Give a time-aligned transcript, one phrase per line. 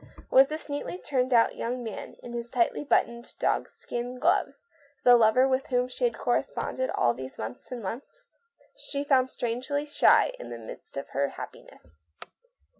[0.31, 4.65] Was this neatly turned out young man, with his tightly buttoned dog skin gloves,
[5.03, 8.29] the lover with whom she had corresponded all these months and months?
[8.75, 11.99] She felt strangely shy in the midst of her happiness.